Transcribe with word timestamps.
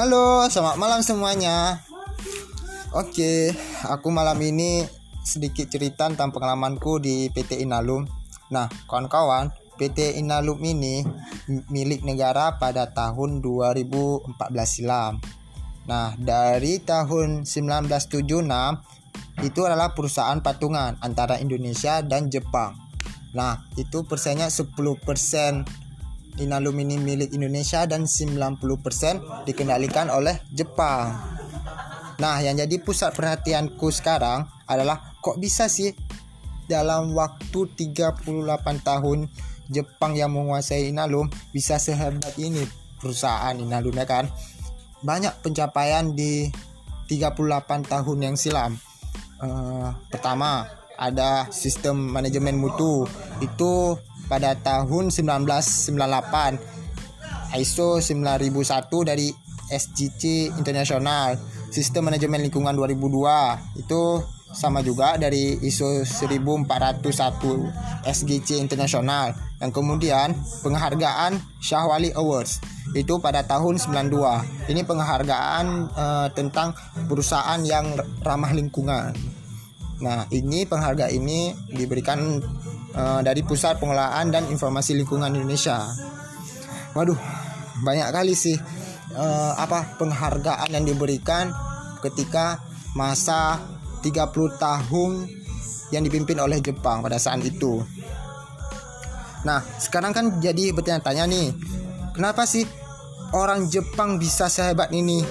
Halo, 0.00 0.48
selamat 0.48 0.80
malam 0.80 1.04
semuanya. 1.04 1.84
Oke, 2.96 3.52
aku 3.84 4.08
malam 4.08 4.40
ini 4.40 4.80
sedikit 5.20 5.68
cerita 5.68 6.08
tentang 6.08 6.32
pengalamanku 6.32 6.96
di 7.04 7.28
PT 7.28 7.60
Inalum. 7.60 8.08
Nah, 8.48 8.64
kawan-kawan, 8.88 9.52
PT 9.76 10.16
Inalum 10.16 10.56
ini 10.64 11.04
milik 11.68 12.00
negara 12.00 12.56
pada 12.56 12.88
tahun 12.88 13.44
2014 13.44 14.40
silam. 14.64 15.20
Nah, 15.84 16.16
dari 16.16 16.80
tahun 16.80 17.44
1976 17.44 18.24
itu 19.44 19.60
adalah 19.68 19.92
perusahaan 19.92 20.40
patungan 20.40 20.96
antara 21.04 21.36
Indonesia 21.44 22.00
dan 22.00 22.32
Jepang. 22.32 22.72
Nah, 23.36 23.68
itu 23.76 24.00
persennya 24.08 24.48
10% 24.48 25.89
Inalum 26.38 26.78
ini 26.78 26.96
milik 27.00 27.34
Indonesia 27.34 27.82
dan 27.90 28.06
90% 28.06 29.48
dikendalikan 29.48 30.12
oleh 30.14 30.38
Jepang. 30.54 31.18
Nah, 32.20 32.36
yang 32.44 32.54
jadi 32.60 32.76
pusat 32.84 33.16
perhatianku 33.16 33.88
sekarang 33.90 34.46
adalah 34.68 35.16
kok 35.18 35.40
bisa 35.40 35.66
sih 35.66 35.90
dalam 36.70 37.16
waktu 37.16 37.66
38 37.74 38.30
tahun 38.86 39.26
Jepang 39.66 40.14
yang 40.14 40.30
menguasai 40.30 40.92
Inalum 40.92 41.26
bisa 41.50 41.80
sehebat 41.82 42.38
ini 42.38 42.62
perusahaan 43.00 43.56
Inalum 43.56 43.96
ya 43.96 44.06
kan. 44.06 44.28
Banyak 45.00 45.40
pencapaian 45.40 46.12
di 46.12 46.52
38 47.08 47.90
tahun 47.90 48.18
yang 48.20 48.36
silam. 48.36 48.76
Uh, 49.40 49.90
pertama, 50.12 50.68
ada 51.00 51.48
sistem 51.48 51.96
manajemen 51.96 52.60
mutu. 52.60 53.08
Itu 53.40 53.96
pada 54.30 54.54
tahun 54.54 55.10
1998 55.10 55.90
ISO 57.58 57.98
9001 57.98 59.10
dari 59.10 59.34
SGC 59.70 60.54
Internasional 60.54 61.34
Sistem 61.74 62.10
Manajemen 62.10 62.42
Lingkungan 62.46 62.74
2002 62.78 63.82
itu 63.82 64.02
sama 64.50 64.82
juga 64.82 65.14
dari 65.14 65.58
ISO 65.62 66.02
1401 66.02 67.06
SGC 68.06 68.58
Internasional 68.58 69.34
dan 69.62 69.70
kemudian 69.70 70.34
penghargaan 70.62 71.38
Syahwali 71.62 72.10
Awards 72.14 72.58
itu 72.94 73.22
pada 73.22 73.46
tahun 73.46 73.78
92 73.78 74.74
ini 74.74 74.82
penghargaan 74.82 75.66
uh, 75.94 76.28
tentang 76.34 76.74
perusahaan 77.06 77.62
yang 77.62 77.94
ramah 78.26 78.50
lingkungan. 78.50 79.14
Nah 80.02 80.26
ini 80.34 80.66
penghargaan 80.66 81.14
ini 81.14 81.54
diberikan 81.70 82.42
uh, 82.94 83.20
dari 83.20 83.42
Pusat 83.44 83.78
Pengelolaan 83.82 84.30
dan 84.30 84.46
Informasi 84.48 84.96
Lingkungan 84.98 85.30
Indonesia. 85.34 85.86
Waduh, 86.94 87.18
banyak 87.86 88.08
kali 88.10 88.34
sih 88.34 88.56
uh, 89.14 89.52
apa 89.54 89.94
penghargaan 89.98 90.70
yang 90.74 90.84
diberikan 90.86 91.50
ketika 92.02 92.58
masa 92.98 93.60
30 94.02 94.56
tahun 94.58 95.12
yang 95.90 96.02
dipimpin 96.06 96.38
oleh 96.38 96.58
Jepang 96.62 97.02
pada 97.02 97.18
saat 97.18 97.42
itu. 97.42 97.82
Nah, 99.42 99.64
sekarang 99.80 100.12
kan 100.12 100.26
jadi 100.38 100.70
bertanya-tanya 100.76 101.24
nih, 101.26 101.48
kenapa 102.12 102.44
sih 102.44 102.64
orang 103.32 103.66
Jepang 103.72 104.20
bisa 104.20 104.46
sehebat 104.46 104.92
ini? 104.92 105.24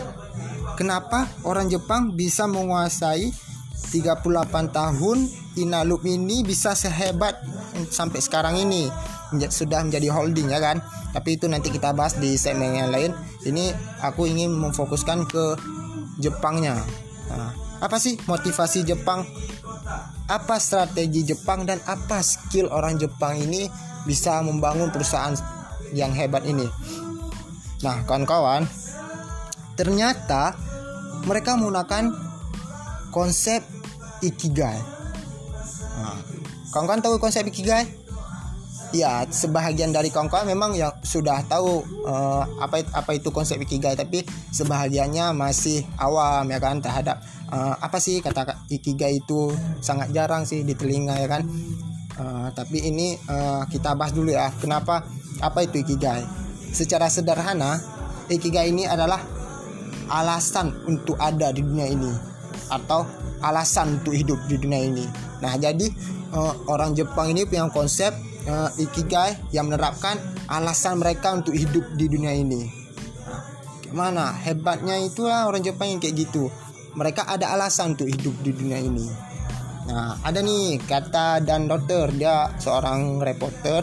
Kenapa 0.76 1.28
orang 1.44 1.68
Jepang 1.68 2.16
bisa 2.16 2.48
menguasai 2.48 3.30
38 3.92 4.72
tahun 4.72 5.18
Inalum 5.58 6.04
ini 6.06 6.46
bisa 6.46 6.78
sehebat 6.78 7.42
sampai 7.90 8.22
sekarang 8.22 8.62
ini. 8.62 8.92
Sudah 9.50 9.82
menjadi 9.82 10.14
holding 10.14 10.54
ya 10.54 10.62
kan? 10.62 10.82
Tapi 11.10 11.42
itu 11.42 11.50
nanti 11.50 11.74
kita 11.74 11.94
bahas 11.96 12.18
di 12.22 12.38
segmen 12.38 12.78
yang 12.78 12.94
lain. 12.94 13.12
Ini 13.42 13.74
aku 14.06 14.30
ingin 14.30 14.54
memfokuskan 14.54 15.26
ke 15.26 15.58
Jepangnya. 16.22 16.78
Nah, 17.32 17.54
apa 17.80 17.98
sih 17.98 18.20
motivasi 18.28 18.84
Jepang? 18.84 19.26
Apa 20.30 20.62
strategi 20.62 21.26
Jepang 21.26 21.66
dan 21.66 21.82
apa 21.90 22.22
skill 22.22 22.70
orang 22.70 23.02
Jepang 23.02 23.40
ini 23.40 23.66
bisa 24.06 24.38
membangun 24.46 24.94
perusahaan 24.94 25.34
yang 25.96 26.14
hebat 26.14 26.46
ini? 26.46 26.70
Nah 27.80 28.04
kawan-kawan 28.04 28.68
ternyata 29.80 30.54
mereka 31.24 31.56
menggunakan 31.56 32.12
konsep 33.10 33.64
ikigai 34.20 34.99
kawan-kawan 36.74 37.02
tahu 37.02 37.16
konsep 37.18 37.46
ikigai? 37.46 37.86
Ya, 38.90 39.22
sebahagian 39.30 39.94
dari 39.94 40.10
kawan-kawan 40.10 40.50
memang 40.50 40.74
yang 40.74 40.90
sudah 41.06 41.46
tahu 41.46 41.86
uh, 42.10 42.42
apa 42.58 42.82
apa 42.90 43.12
itu 43.14 43.30
konsep 43.30 43.62
ikigai, 43.62 43.94
tapi 43.94 44.26
sebahagiannya 44.50 45.30
masih 45.38 45.86
awam 46.02 46.50
ya 46.50 46.58
kan 46.58 46.82
terhadap 46.82 47.22
uh, 47.54 47.78
apa 47.78 48.02
sih 48.02 48.18
kata 48.18 48.66
ikigai 48.66 49.22
itu 49.22 49.54
sangat 49.78 50.10
jarang 50.10 50.42
sih 50.50 50.66
di 50.66 50.74
telinga 50.74 51.22
ya 51.22 51.30
kan. 51.30 51.46
Uh, 52.18 52.50
tapi 52.52 52.82
ini 52.82 53.14
uh, 53.30 53.64
kita 53.70 53.94
bahas 53.94 54.12
dulu 54.12 54.34
ya, 54.34 54.50
kenapa 54.58 55.06
apa 55.38 55.60
itu 55.64 55.86
ikigai? 55.86 56.26
Secara 56.74 57.14
sederhana, 57.14 57.78
ikigai 58.26 58.74
ini 58.74 58.90
adalah 58.90 59.22
alasan 60.10 60.74
untuk 60.90 61.16
ada 61.22 61.54
di 61.54 61.62
dunia 61.62 61.86
ini 61.86 62.10
atau 62.74 63.06
alasan 63.46 64.02
untuk 64.02 64.18
hidup 64.18 64.42
di 64.50 64.58
dunia 64.58 64.82
ini. 64.82 65.06
Nah, 65.40 65.56
jadi 65.56 65.88
uh, 66.34 66.54
orang 66.70 66.94
Jepang 66.98 67.32
ini 67.34 67.46
punya 67.46 67.70
konsep 67.70 68.14
uh, 68.50 68.70
ikigai 68.78 69.38
yang 69.54 69.70
menerapkan 69.70 70.18
alasan 70.50 71.02
mereka 71.02 71.34
untuk 71.34 71.54
hidup 71.54 71.86
di 71.94 72.06
dunia 72.10 72.34
ini. 72.34 72.70
Nah, 73.26 73.44
gimana 73.84 74.26
hebatnya 74.34 74.98
itulah 75.02 75.50
orang 75.50 75.62
Jepang 75.66 75.94
yang 75.94 76.00
kayak 76.02 76.16
gitu. 76.18 76.50
Mereka 76.98 77.30
ada 77.30 77.54
alasan 77.54 77.94
untuk 77.94 78.10
hidup 78.10 78.34
di 78.42 78.52
dunia 78.54 78.82
ini. 78.82 79.06
Nah, 79.90 80.22
ada 80.22 80.42
nih 80.42 80.78
kata 80.86 81.42
dan 81.42 81.66
dokter 81.66 82.14
dia 82.14 82.54
seorang 82.62 83.18
reporter 83.18 83.82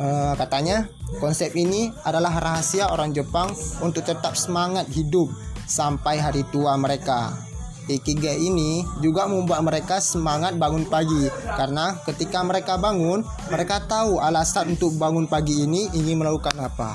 uh, 0.00 0.32
katanya 0.36 0.88
konsep 1.20 1.52
ini 1.52 1.92
adalah 2.08 2.40
rahasia 2.40 2.88
orang 2.88 3.12
Jepang 3.12 3.52
untuk 3.84 4.04
tetap 4.08 4.32
semangat 4.32 4.88
hidup 4.88 5.28
sampai 5.68 6.16
hari 6.16 6.44
tua 6.48 6.76
mereka. 6.80 7.51
Ikigai 7.90 8.38
ini 8.38 8.86
juga 9.02 9.26
membuat 9.26 9.66
mereka 9.66 9.98
semangat 9.98 10.54
bangun 10.54 10.86
pagi 10.86 11.26
karena 11.58 11.98
ketika 12.06 12.38
mereka 12.46 12.78
bangun, 12.78 13.26
mereka 13.50 13.82
tahu 13.82 14.22
alasan 14.22 14.78
untuk 14.78 14.94
bangun 14.94 15.26
pagi 15.26 15.66
ini 15.66 15.90
ingin 15.90 16.22
melakukan 16.22 16.54
apa. 16.62 16.94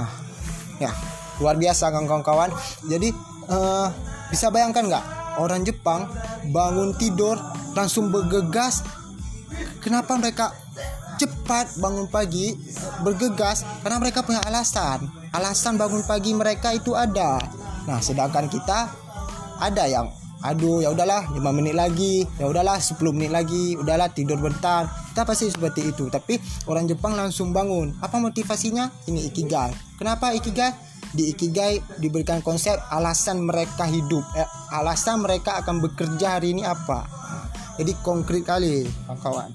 Nah, 0.00 0.10
ya, 0.80 0.90
luar 1.44 1.60
biasa 1.60 1.92
kawan-kawan. 1.92 2.48
Jadi 2.88 3.12
uh, 3.52 3.92
bisa 4.32 4.48
bayangkan 4.48 4.88
nggak 4.88 5.04
orang 5.44 5.60
Jepang 5.60 6.08
bangun 6.48 6.96
tidur 6.96 7.36
langsung 7.76 8.08
bergegas? 8.08 8.80
Kenapa 9.84 10.16
mereka 10.16 10.56
cepat 11.20 11.76
bangun 11.76 12.08
pagi 12.08 12.56
bergegas? 13.04 13.60
Karena 13.84 14.00
mereka 14.00 14.24
punya 14.24 14.40
alasan. 14.40 15.04
Alasan 15.36 15.76
bangun 15.76 16.00
pagi 16.08 16.32
mereka 16.32 16.72
itu 16.72 16.96
ada. 16.96 17.44
Nah, 17.84 18.00
sedangkan 18.00 18.48
kita 18.48 19.03
ada 19.60 19.86
yang 19.86 20.10
aduh 20.44 20.84
ya 20.84 20.92
udahlah 20.92 21.32
5 21.32 21.40
menit 21.56 21.72
lagi 21.72 22.28
ya 22.36 22.44
udahlah 22.44 22.76
10 22.76 23.00
menit 23.16 23.32
lagi 23.32 23.80
udahlah 23.80 24.12
tidur 24.12 24.36
bentar. 24.36 24.84
Kita 25.10 25.24
pasti 25.24 25.48
seperti 25.48 25.88
itu 25.88 26.12
tapi 26.12 26.36
orang 26.68 26.84
Jepang 26.84 27.16
langsung 27.16 27.56
bangun. 27.56 27.96
Apa 28.04 28.20
motivasinya? 28.20 28.92
Ini 29.08 29.32
ikigai. 29.32 29.72
Kenapa 29.96 30.36
ikigai? 30.36 30.76
Di 31.14 31.32
ikigai 31.32 31.80
diberikan 31.96 32.44
konsep 32.44 32.76
alasan 32.92 33.40
mereka 33.40 33.88
hidup. 33.88 34.20
Eh, 34.36 34.44
alasan 34.76 35.24
mereka 35.24 35.64
akan 35.64 35.80
bekerja 35.80 36.36
hari 36.36 36.52
ini 36.52 36.66
apa? 36.66 37.08
Jadi 37.80 37.96
konkret 38.04 38.44
kali 38.44 38.84
kawan-kawan. 39.08 39.50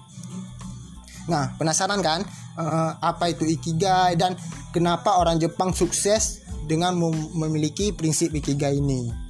Nah 1.29 1.53
penasaran 1.61 2.01
kan? 2.01 2.25
Uh, 2.59 2.91
apa 2.99 3.31
itu 3.31 3.47
ikigai 3.47 4.19
dan 4.19 4.35
kenapa 4.75 5.15
orang 5.15 5.39
Jepang 5.39 5.71
sukses 5.71 6.43
dengan 6.67 6.91
memiliki 7.31 7.95
prinsip 7.95 8.35
ikigai 8.35 8.75
ini 8.83 9.28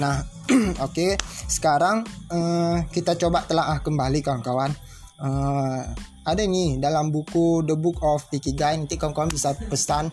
Nah, 0.00 0.24
oke, 0.48 0.96
okay. 0.96 1.12
sekarang 1.44 2.08
uh, 2.32 2.80
kita 2.88 3.20
coba 3.20 3.44
telaah 3.44 3.84
kembali 3.84 4.24
kawan-kawan. 4.24 4.72
Uh, 5.20 5.84
ada 6.24 6.40
nih 6.40 6.80
dalam 6.80 7.12
buku 7.12 7.60
The 7.68 7.76
Book 7.76 8.00
of 8.00 8.24
Ikigai 8.32 8.80
nanti 8.80 8.96
kawan-kawan 8.96 9.28
bisa 9.28 9.52
pesan 9.52 10.08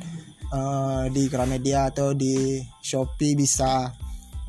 uh, 0.52 1.08
di 1.08 1.32
Gramedia 1.32 1.88
atau 1.88 2.12
di 2.12 2.60
Shopee 2.84 3.40
bisa 3.40 3.88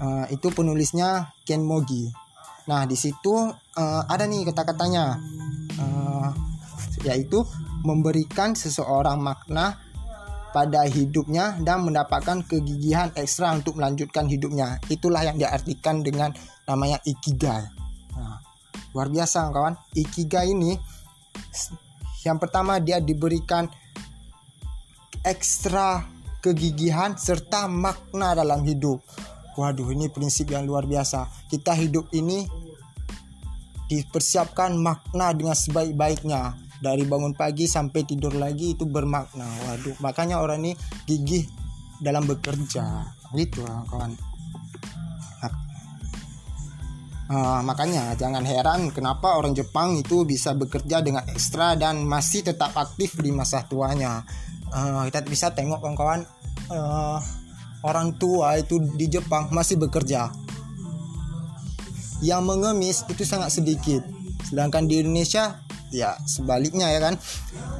uh, 0.02 0.26
itu 0.26 0.50
penulisnya 0.50 1.30
Ken 1.46 1.62
Mogi. 1.62 2.10
Nah, 2.66 2.82
di 2.90 2.98
situ 2.98 3.34
uh, 3.54 4.02
ada 4.10 4.26
nih 4.26 4.42
kata-katanya. 4.50 5.22
Uh, 5.78 6.30
yaitu 7.06 7.46
memberikan 7.86 8.58
seseorang 8.58 9.22
makna 9.22 9.78
pada 10.50 10.84
hidupnya 10.88 11.60
dan 11.60 11.84
mendapatkan 11.84 12.44
kegigihan 12.44 13.12
ekstra 13.14 13.52
untuk 13.52 13.76
melanjutkan 13.76 14.26
hidupnya. 14.26 14.80
Itulah 14.88 15.24
yang 15.24 15.36
diartikan 15.36 16.00
dengan 16.00 16.32
namanya 16.64 16.98
ikigai. 17.04 17.68
Nah, 18.16 18.40
luar 18.96 19.08
biasa 19.12 19.48
kawan. 19.52 19.74
Ikigai 19.92 20.52
ini 20.52 20.76
yang 22.26 22.36
pertama 22.36 22.80
dia 22.82 23.00
diberikan 23.00 23.68
ekstra 25.24 26.04
kegigihan 26.44 27.16
serta 27.18 27.66
makna 27.66 28.36
dalam 28.36 28.64
hidup. 28.64 29.02
Waduh, 29.58 29.90
ini 29.90 30.06
prinsip 30.06 30.54
yang 30.54 30.62
luar 30.64 30.86
biasa. 30.86 31.26
Kita 31.50 31.74
hidup 31.74 32.14
ini 32.14 32.46
dipersiapkan 33.90 34.76
makna 34.78 35.34
dengan 35.34 35.56
sebaik-baiknya. 35.56 36.67
Dari 36.78 37.02
bangun 37.02 37.34
pagi 37.34 37.66
sampai 37.66 38.06
tidur 38.06 38.38
lagi 38.38 38.78
itu 38.78 38.86
bermakna. 38.86 39.46
Waduh, 39.66 39.98
makanya 39.98 40.38
orang 40.38 40.62
ini 40.62 40.72
gigih 41.10 41.46
dalam 41.98 42.24
bekerja. 42.26 43.02
Gitu 43.34 43.66
kawan. 43.66 44.14
Uh, 47.28 47.60
makanya 47.60 48.16
jangan 48.16 48.40
heran 48.40 48.88
kenapa 48.88 49.36
orang 49.36 49.52
Jepang 49.52 50.00
itu 50.00 50.24
bisa 50.24 50.56
bekerja 50.56 51.04
dengan 51.04 51.28
ekstra 51.28 51.76
dan 51.76 52.00
masih 52.00 52.40
tetap 52.40 52.72
aktif 52.72 53.20
di 53.20 53.28
masa 53.28 53.68
tuanya. 53.68 54.24
Uh, 54.72 55.04
kita 55.12 55.20
bisa 55.28 55.52
tengok 55.52 55.84
kawan-kawan 55.84 56.24
uh, 56.72 57.20
orang 57.84 58.16
tua 58.16 58.56
itu 58.56 58.80
di 58.96 59.12
Jepang 59.12 59.52
masih 59.52 59.76
bekerja. 59.76 60.32
Yang 62.24 62.42
mengemis 62.48 63.04
itu 63.12 63.28
sangat 63.28 63.52
sedikit. 63.52 64.00
Sedangkan 64.48 64.88
di 64.88 65.04
Indonesia 65.04 65.60
ya 65.90 66.16
sebaliknya 66.24 66.90
ya 66.92 67.00
kan. 67.00 67.14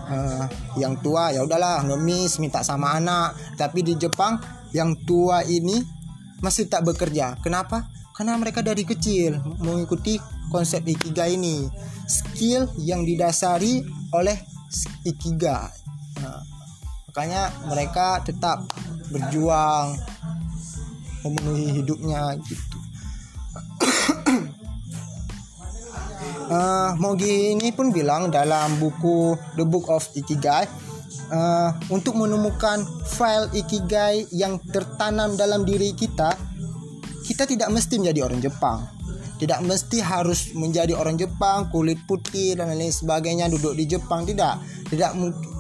Uh, 0.09 0.45
yang 0.81 0.97
tua 1.05 1.33
ya 1.33 1.45
udahlah 1.45 1.85
ngemis 1.85 2.41
minta 2.41 2.65
sama 2.65 2.97
anak. 2.97 3.37
Tapi 3.57 3.85
di 3.85 3.95
Jepang 3.97 4.41
yang 4.73 4.97
tua 5.05 5.45
ini 5.45 5.81
masih 6.41 6.69
tak 6.71 6.87
bekerja. 6.87 7.37
Kenapa? 7.41 7.99
karena 8.19 8.35
mereka 8.35 8.67
dari 8.67 8.83
kecil 8.83 9.39
mengikuti 9.63 10.19
konsep 10.51 10.83
ikigai 10.83 11.39
ini 11.39 11.71
skill 12.11 12.67
yang 12.83 13.07
didasari 13.07 13.87
oleh 14.11 14.35
ikigai 15.07 15.71
nah, 16.19 16.43
makanya 17.07 17.55
mereka 17.71 18.19
tetap 18.27 18.67
berjuang 19.15 19.95
memenuhi 21.23 21.79
hidupnya 21.79 22.35
gitu 22.43 22.79
uh, 26.49 26.91
Mogi 26.97 27.55
ini 27.55 27.71
pun 27.71 27.93
bilang 27.93 28.33
dalam 28.33 28.81
buku 28.81 29.37
The 29.55 29.65
Book 29.69 29.87
of 29.93 30.05
Ikigai 30.17 30.65
uh, 31.33 31.71
untuk 31.93 32.17
menemukan 32.17 32.83
file 33.05 33.53
ikigai 33.53 34.29
yang 34.33 34.61
tertanam 34.73 35.37
dalam 35.37 35.63
diri 35.63 35.93
kita 35.93 36.35
kita 37.29 37.45
tidak 37.45 37.69
mesti 37.69 38.01
menjadi 38.01 38.25
orang 38.25 38.41
Jepang. 38.41 38.79
Tidak 39.39 39.61
mesti 39.63 40.03
harus 40.03 40.51
menjadi 40.57 40.99
orang 40.99 41.15
Jepang 41.15 41.71
kulit 41.71 42.03
putih 42.09 42.59
dan 42.59 42.75
lain 42.75 42.91
sebagainya 42.91 43.47
duduk 43.47 43.77
di 43.79 43.87
Jepang 43.87 44.27
tidak. 44.27 44.59
Tidak 44.89 45.11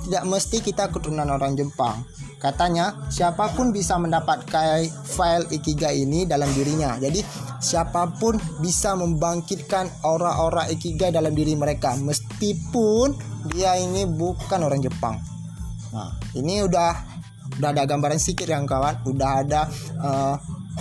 tidak 0.08 0.24
mesti 0.24 0.58
kita 0.64 0.90
keturunan 0.90 1.28
orang 1.28 1.54
Jepang 1.54 2.02
katanya 2.38 3.10
siapa 3.10 3.50
pun 3.52 3.74
bisa 3.74 3.98
mendapatkan 3.98 4.86
file 5.04 5.46
ikigai 5.50 6.06
ini 6.06 6.24
dalam 6.24 6.48
dirinya. 6.54 6.94
Jadi 6.96 7.20
siapa 7.58 8.14
pun 8.18 8.38
bisa 8.62 8.94
membangkitkan 8.94 10.06
aura-aura 10.06 10.70
ikigai 10.70 11.10
dalam 11.10 11.34
diri 11.34 11.58
mereka. 11.58 11.98
Meskipun 11.98 13.18
dia 13.50 13.74
ini 13.76 14.06
bukan 14.06 14.62
orang 14.62 14.78
Jepang. 14.78 15.18
Nah 15.90 16.14
ini 16.38 16.62
udah 16.62 16.92
udah 17.58 17.68
ada 17.74 17.82
gambaran 17.84 18.22
sedikit 18.22 18.54
yang 18.54 18.64
kawan. 18.64 19.02
Udah 19.02 19.30
ada 19.42 19.66
uh, 19.98 20.34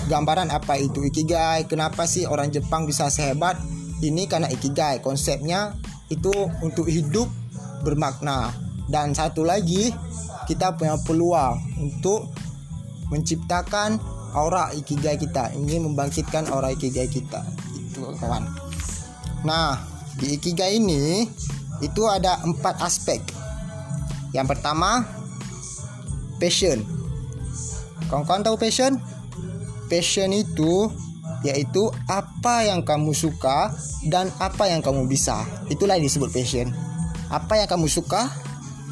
gambaran 0.06 0.54
apa 0.54 0.77
itu 0.77 1.01
ikigai. 1.09 1.65
Kenapa 1.65 2.06
sih 2.06 2.30
orang 2.30 2.54
Jepang 2.54 2.86
bisa 2.86 3.09
sehebat? 3.09 3.57
Ini 3.98 4.30
karena 4.30 4.45
ikigai. 4.54 5.01
Konsepnya 5.01 5.74
itu 6.13 6.31
untuk 6.62 6.86
hidup 6.86 7.25
bermakna. 7.81 8.54
Dan 8.88 9.12
satu 9.12 9.44
lagi 9.44 9.92
kita 10.48 10.74
punya 10.80 10.96
peluang 11.04 11.60
untuk 11.78 12.32
menciptakan 13.12 14.00
aura 14.32 14.72
ikigai 14.76 15.20
kita 15.20 15.52
ini 15.56 15.80
membangkitkan 15.84 16.48
aura 16.52 16.72
ikigai 16.72 17.12
kita. 17.12 17.44
Itu 17.76 18.08
kawan. 18.16 18.48
Nah 19.44 19.84
di 20.18 20.40
ikigai 20.40 20.80
ini 20.80 21.28
itu 21.84 22.02
ada 22.10 22.42
empat 22.42 22.82
aspek. 22.82 23.22
Yang 24.32 24.58
pertama 24.58 25.06
passion. 26.42 26.82
Kawan-kawan 28.08 28.44
tahu 28.48 28.56
passion? 28.56 28.98
Passion 29.92 30.32
itu 30.32 30.88
yaitu 31.46 31.92
apa 32.10 32.66
yang 32.66 32.82
kamu 32.82 33.14
suka 33.14 33.76
dan 34.10 34.32
apa 34.42 34.68
yang 34.72 34.82
kamu 34.82 35.06
bisa. 35.06 35.46
Itulah 35.70 36.00
yang 36.00 36.08
disebut 36.08 36.34
passion. 36.34 36.72
Apa 37.28 37.60
yang 37.60 37.68
kamu 37.68 37.92
suka 37.92 38.32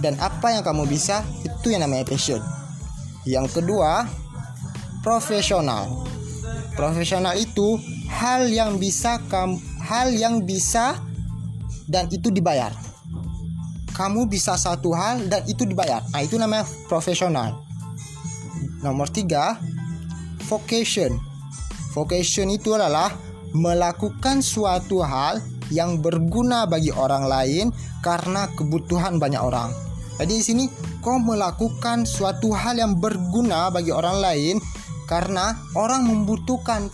dan 0.04 0.20
apa 0.20 0.52
yang 0.52 0.64
kamu 0.64 0.86
bisa 0.86 1.24
itu 1.66 1.74
yang 1.74 1.82
namanya 1.82 2.06
passion. 2.06 2.38
Yang 3.26 3.58
kedua, 3.58 4.06
profesional. 5.02 6.06
Profesional 6.78 7.34
itu 7.34 7.82
hal 8.06 8.46
yang 8.54 8.78
bisa 8.78 9.18
kamu 9.26 9.58
hal 9.82 10.14
yang 10.14 10.46
bisa 10.46 11.02
dan 11.90 12.06
itu 12.14 12.30
dibayar. 12.30 12.70
Kamu 13.98 14.30
bisa 14.30 14.54
satu 14.62 14.94
hal 14.94 15.26
dan 15.26 15.42
itu 15.50 15.66
dibayar. 15.66 16.06
Nah, 16.14 16.22
itu 16.22 16.38
namanya 16.38 16.70
profesional. 16.86 17.58
Nomor 18.86 19.10
tiga, 19.10 19.58
vocation. 20.46 21.18
Vocation 21.98 22.54
itu 22.54 22.78
adalah 22.78 23.10
melakukan 23.58 24.46
suatu 24.46 25.02
hal 25.02 25.42
yang 25.74 25.98
berguna 25.98 26.70
bagi 26.70 26.94
orang 26.94 27.26
lain 27.26 27.66
karena 28.06 28.46
kebutuhan 28.54 29.18
banyak 29.18 29.42
orang. 29.42 29.85
Jadi 30.16 30.34
di 30.40 30.44
sini 30.44 30.64
kau 31.04 31.20
melakukan 31.20 32.08
suatu 32.08 32.56
hal 32.56 32.80
yang 32.80 32.96
berguna 32.98 33.68
bagi 33.68 33.92
orang 33.92 34.24
lain 34.24 34.56
karena 35.06 35.60
orang 35.76 36.08
membutuhkan 36.08 36.88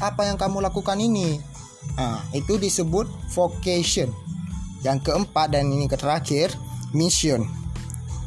apa 0.00 0.26
yang 0.26 0.40
kamu 0.40 0.64
lakukan 0.64 0.98
ini. 0.98 1.38
Nah, 1.94 2.24
itu 2.32 2.56
disebut 2.56 3.06
vocation. 3.36 4.08
Yang 4.82 5.12
keempat 5.12 5.54
dan 5.54 5.70
ini 5.70 5.86
terakhir, 5.86 6.50
mission. 6.90 7.46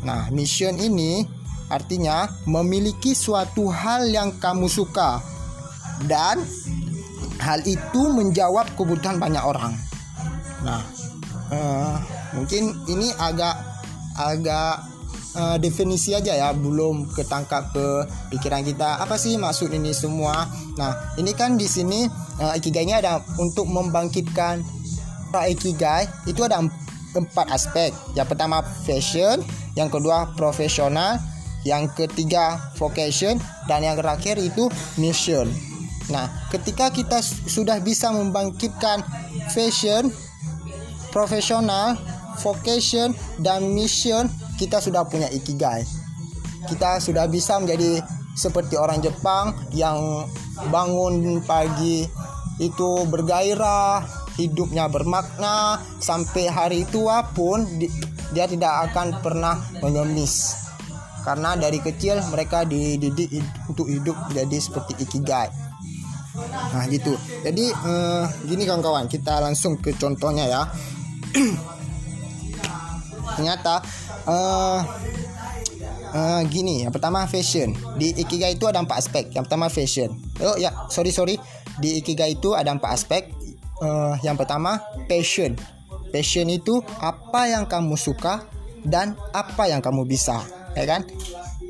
Nah, 0.05 0.29
mission 0.31 0.77
ini 0.79 1.27
Artinya, 1.65 2.29
memiliki 2.45 3.17
suatu 3.17 3.73
hal 3.73 4.05
yang 4.13 4.37
kamu 4.37 4.69
suka 4.69 5.17
dan 6.05 6.45
hal 7.41 7.59
itu 7.65 8.01
menjawab 8.13 8.69
kebutuhan 8.77 9.17
banyak 9.17 9.41
orang. 9.41 9.73
Nah, 10.61 10.85
uh, 11.49 11.97
mungkin 12.37 12.69
ini 12.85 13.09
agak 13.17 13.74
agak 14.15 14.83
uh, 15.35 15.57
definisi 15.59 16.15
aja 16.15 16.33
ya, 16.35 16.49
belum 16.55 17.11
ketangkap 17.11 17.71
ke 17.75 17.87
pikiran 18.35 18.63
kita 18.63 19.03
apa 19.03 19.19
sih 19.19 19.35
maksud 19.35 19.71
ini 19.71 19.91
semua. 19.91 20.47
Nah, 20.79 21.15
ini 21.19 21.31
kan 21.35 21.59
di 21.59 21.67
sini 21.67 22.07
uh, 22.39 22.53
ikigainya 22.55 23.03
ada 23.03 23.23
untuk 23.37 23.67
membangkitkan 23.67 24.63
ikigai 25.35 26.07
itu 26.31 26.47
ada 26.47 26.63
empat 27.15 27.47
aspek. 27.51 27.91
Yang 28.15 28.27
pertama 28.35 28.63
fashion, 28.87 29.43
yang 29.75 29.91
kedua 29.91 30.31
profesional, 30.39 31.19
yang 31.67 31.91
ketiga 31.91 32.71
vocation 32.79 33.35
dan 33.67 33.83
yang 33.83 33.99
terakhir 33.99 34.39
itu 34.39 34.71
mission. 34.95 35.51
Nah, 36.07 36.29
ketika 36.53 36.93
kita 36.93 37.19
sudah 37.25 37.81
bisa 37.81 38.13
membangkitkan 38.13 39.01
fashion, 39.51 40.13
profesional, 41.09 41.97
vocation 42.39 43.13
dan 43.41 43.71
mission, 43.71 44.27
kita 44.59 44.79
sudah 44.79 45.03
punya 45.07 45.27
ikigai. 45.31 45.83
Kita 46.65 46.97
sudah 46.97 47.29
bisa 47.29 47.61
menjadi 47.61 48.01
seperti 48.35 48.75
orang 48.75 48.99
Jepang 48.99 49.55
yang 49.71 50.27
bangun 50.71 51.39
pagi 51.45 52.03
itu 52.59 52.89
bergairah, 53.07 54.03
hidupnya 54.39 54.87
bermakna 54.87 55.79
sampai 55.99 56.47
hari 56.47 56.81
tua 56.87 57.23
pun 57.35 57.67
dia 58.31 58.45
tidak 58.47 58.91
akan 58.91 59.19
pernah 59.23 59.59
mengemis. 59.79 60.65
Karena 61.25 61.57
dari 61.57 61.81
kecil 61.81 62.21
mereka 62.29 62.63
dididik 62.63 63.41
untuk 63.65 63.89
hidup 63.89 64.13
jadi 64.29 64.57
seperti 64.61 64.93
ikigai. 65.03 65.49
Nah 66.75 66.85
gitu. 66.91 67.15
Jadi 67.41 67.71
uh, 67.71 68.27
gini 68.45 68.67
kawan-kawan 68.67 69.07
kita 69.07 69.39
langsung 69.41 69.79
ke 69.79 69.95
contohnya 69.95 70.45
ya 70.45 70.61
ternyata 73.35 73.83
uh, 74.25 74.79
uh, 76.15 76.41
gini 76.47 76.87
yang 76.87 76.93
pertama 76.95 77.27
fashion. 77.27 77.75
Di 77.99 78.15
ikigai 78.15 78.55
itu 78.55 78.65
ada 78.65 78.81
empat 78.81 79.03
aspek. 79.05 79.29
Yang 79.35 79.51
pertama 79.51 79.67
fashion. 79.67 80.09
Oh 80.41 80.55
ya 80.55 80.71
sorry 80.87 81.11
sorry. 81.11 81.35
Di 81.77 81.99
ikigai 81.99 82.39
itu 82.39 82.55
ada 82.55 82.71
empat 82.71 82.91
aspek. 82.95 83.29
Uh, 83.83 84.15
yang 84.23 84.39
pertama 84.39 84.79
passion. 85.11 85.59
Passion 86.15 86.47
itu 86.47 86.79
apa 87.03 87.51
yang 87.51 87.67
kamu 87.67 87.99
suka 87.99 88.47
dan 88.87 89.19
apa 89.35 89.67
yang 89.67 89.83
kamu 89.83 90.07
bisa 90.07 90.39
ya 90.75 90.83
kan? 90.85 91.01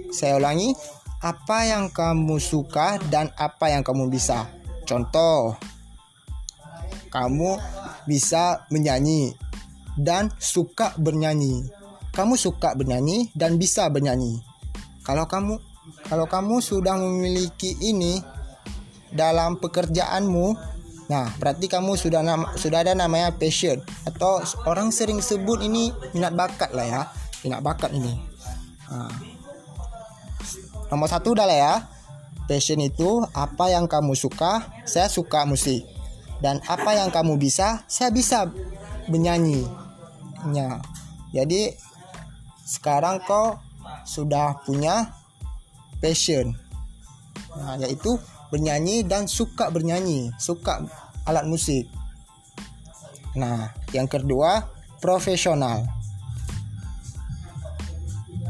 Saya 0.09 0.41
ulangi, 0.41 0.73
apa 1.21 1.69
yang 1.69 1.93
kamu 1.93 2.41
suka 2.41 2.97
dan 3.07 3.29
apa 3.37 3.71
yang 3.71 3.85
kamu 3.85 4.09
bisa. 4.09 4.49
Contoh, 4.85 5.55
kamu 7.13 7.57
bisa 8.09 8.65
menyanyi 8.73 9.33
dan 9.99 10.31
suka 10.39 10.95
bernyanyi. 10.99 11.67
Kamu 12.15 12.39
suka 12.39 12.75
bernyanyi 12.75 13.31
dan 13.35 13.59
bisa 13.59 13.87
bernyanyi. 13.91 14.39
Kalau 15.03 15.27
kamu 15.27 15.59
kalau 16.05 16.25
kamu 16.25 16.61
sudah 16.61 16.97
memiliki 16.97 17.77
ini 17.81 18.21
dalam 19.13 19.57
pekerjaanmu 19.61 20.75
nah 21.05 21.29
berarti 21.37 21.69
kamu 21.69 21.93
sudah 21.93 22.25
nama, 22.25 22.57
sudah 22.57 22.81
ada 22.81 22.97
namanya 22.97 23.29
passion 23.29 23.77
atau 24.09 24.41
orang 24.65 24.89
sering 24.89 25.21
sebut 25.21 25.61
ini 25.61 25.93
minat 26.17 26.33
bakat 26.33 26.73
lah 26.73 26.85
ya 26.85 27.01
minat 27.45 27.61
bakat 27.61 27.93
ini 27.93 28.09
nah. 28.89 29.13
nomor 30.89 31.05
satu 31.05 31.37
udah 31.37 31.45
lah 31.45 31.57
ya 31.57 31.73
passion 32.49 32.81
itu 32.81 33.21
apa 33.37 33.69
yang 33.69 33.85
kamu 33.85 34.17
suka 34.17 34.65
saya 34.89 35.05
suka 35.05 35.45
musik 35.45 35.85
dan 36.41 36.57
apa 36.65 36.97
yang 36.97 37.13
kamu 37.13 37.37
bisa 37.37 37.85
saya 37.85 38.09
bisa 38.09 38.49
menyanyi 39.05 39.61
ya 40.53 40.81
jadi 41.33 41.73
sekarang 42.65 43.21
kau 43.25 43.61
sudah 44.05 44.57
punya 44.65 45.13
passion. 46.01 46.53
Nah, 47.55 47.77
yaitu 47.79 48.17
bernyanyi 48.49 49.05
dan 49.05 49.25
suka 49.29 49.69
bernyanyi 49.73 50.33
suka 50.37 50.85
alat 51.25 51.45
musik. 51.49 51.89
Nah 53.35 53.73
yang 53.91 54.07
kedua 54.07 54.63
profesional. 55.01 55.83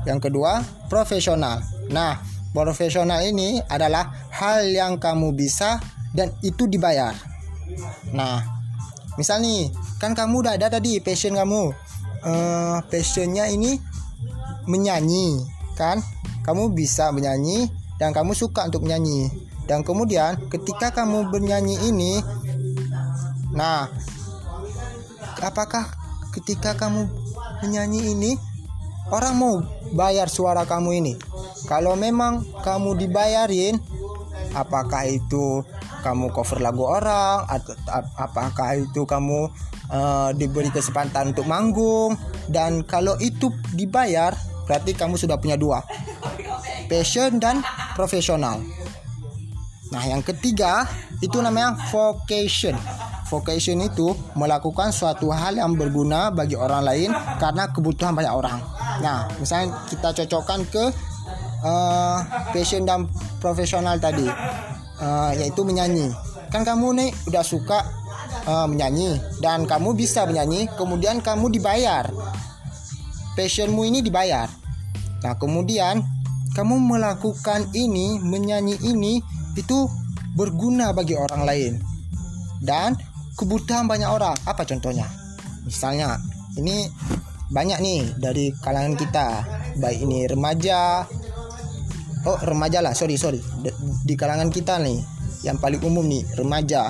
Yang 0.06 0.30
kedua 0.30 0.62
profesional. 0.92 1.66
Nah 1.90 2.22
profesional 2.54 3.24
ini 3.26 3.60
adalah 3.66 4.30
hal 4.32 4.68
yang 4.70 5.02
kamu 5.02 5.34
bisa 5.34 5.82
dan 6.14 6.32
itu 6.46 6.70
dibayar. 6.70 7.16
Nah 8.14 8.44
misal 9.16 9.42
nih 9.42 9.72
kan 9.98 10.12
kamu 10.12 10.44
udah 10.44 10.54
ada 10.60 10.68
tadi 10.68 11.00
passion 11.00 11.34
kamu 11.34 11.72
uh, 12.26 12.82
passionnya 12.90 13.48
ini 13.48 13.78
menyanyi 14.66 15.46
kan? 15.78 16.02
Kamu 16.46 16.74
bisa 16.74 17.10
menyanyi 17.10 17.70
dan 17.98 18.12
kamu 18.12 18.36
suka 18.36 18.66
untuk 18.68 18.86
menyanyi. 18.86 19.30
Dan 19.66 19.82
kemudian 19.82 20.38
ketika 20.50 20.94
kamu 20.94 21.34
bernyanyi 21.34 21.90
ini 21.90 22.22
nah 23.56 23.88
apakah 25.42 25.88
ketika 26.36 26.76
kamu 26.76 27.08
menyanyi 27.64 28.14
ini 28.14 28.32
orang 29.10 29.36
mau 29.40 29.56
bayar 29.96 30.30
suara 30.30 30.68
kamu 30.70 31.02
ini? 31.02 31.14
Kalau 31.66 31.98
memang 31.98 32.46
kamu 32.62 32.94
dibayarin 32.94 33.82
apakah 34.54 35.10
itu 35.10 35.66
kamu 36.06 36.30
cover 36.30 36.62
lagu 36.62 36.86
orang 36.86 37.50
atau 37.50 37.74
apakah 38.22 38.78
itu 38.78 39.10
kamu 39.10 39.50
uh, 39.90 40.30
diberi 40.38 40.70
kesempatan 40.70 41.34
untuk 41.34 41.50
manggung 41.50 42.14
dan 42.46 42.86
kalau 42.86 43.18
itu 43.18 43.50
dibayar 43.74 44.38
Berarti 44.66 44.98
kamu 44.98 45.16
sudah 45.16 45.38
punya 45.38 45.56
dua. 45.56 45.80
Passion 46.90 47.38
dan 47.38 47.62
profesional. 47.94 48.62
Nah, 49.94 50.04
yang 50.06 50.26
ketiga 50.26 50.90
itu 51.22 51.38
namanya 51.40 51.78
vocation. 51.94 52.74
Vocation 53.30 53.82
itu 53.82 54.14
melakukan 54.38 54.94
suatu 54.94 55.34
hal 55.34 55.58
yang 55.58 55.74
berguna 55.74 56.30
bagi 56.30 56.58
orang 56.58 56.86
lain 56.86 57.10
karena 57.42 57.70
kebutuhan 57.74 58.14
banyak 58.14 58.34
orang. 58.34 58.58
Nah, 59.02 59.30
misalnya 59.42 59.82
kita 59.90 60.14
cocokkan 60.14 60.60
ke 60.70 60.84
uh, 61.66 62.18
passion 62.54 62.86
dan 62.86 63.10
profesional 63.42 63.98
tadi, 63.98 64.26
uh, 65.02 65.32
yaitu 65.36 65.62
menyanyi. 65.66 66.12
Kan 66.54 66.64
kamu 66.64 66.96
nih 66.96 67.10
udah 67.28 67.44
suka 67.44 67.84
uh, 68.48 68.68
menyanyi 68.70 69.18
dan 69.44 69.68
kamu 69.68 69.96
bisa 69.98 70.24
menyanyi, 70.28 70.68
kemudian 70.78 71.20
kamu 71.20 71.52
dibayar 71.52 72.08
passionmu 73.36 73.84
ini 73.84 74.00
dibayar. 74.00 74.48
Nah, 75.22 75.36
kemudian 75.36 76.02
kamu 76.56 76.80
melakukan 76.80 77.68
ini, 77.76 78.18
menyanyi 78.24 78.80
ini 78.88 79.20
itu 79.60 79.92
berguna 80.34 80.96
bagi 80.96 81.20
orang 81.20 81.44
lain. 81.44 81.74
Dan 82.64 82.96
kebutuhan 83.36 83.86
banyak 83.86 84.08
orang. 84.08 84.34
Apa 84.48 84.64
contohnya? 84.64 85.06
Misalnya, 85.68 86.16
ini 86.56 86.88
banyak 87.52 87.78
nih 87.84 88.02
dari 88.16 88.56
kalangan 88.64 88.96
kita, 88.96 89.28
baik 89.78 90.00
ini 90.00 90.26
remaja. 90.32 91.04
Oh, 92.26 92.42
remaja 92.42 92.82
lah, 92.82 92.98
sorry, 92.98 93.22
sorry. 93.22 93.38
Di 94.02 94.18
kalangan 94.18 94.50
kita 94.50 94.82
nih, 94.82 94.98
yang 95.46 95.62
paling 95.62 95.78
umum 95.86 96.02
nih, 96.02 96.26
remaja. 96.34 96.90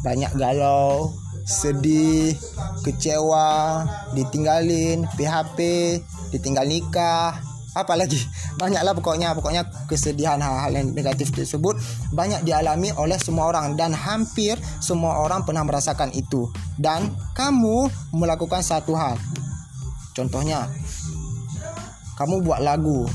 Banyak 0.00 0.32
galau, 0.34 1.12
sedih, 1.44 2.32
kecewa, 2.80 3.84
ditinggalin, 4.16 5.04
PHP, 5.12 5.58
ditinggal 6.32 6.64
nikah, 6.64 7.36
apalagi 7.76 8.16
banyaklah 8.62 8.96
pokoknya. 8.96 9.36
Pokoknya 9.36 9.68
kesedihan 9.92 10.40
hal-hal 10.40 10.72
yang 10.72 10.96
negatif 10.96 11.36
tersebut 11.36 11.76
banyak 12.16 12.40
dialami 12.40 12.96
oleh 12.96 13.20
semua 13.20 13.52
orang. 13.52 13.76
Dan 13.76 13.92
hampir 13.92 14.56
semua 14.80 15.20
orang 15.20 15.44
pernah 15.44 15.68
merasakan 15.68 16.16
itu. 16.16 16.48
Dan 16.80 17.12
kamu 17.36 17.92
melakukan 18.16 18.64
satu 18.64 18.96
hal. 18.96 19.20
Contohnya 20.16 20.68
kamu 22.16 22.44
buat 22.44 22.60
lagu 22.64 23.08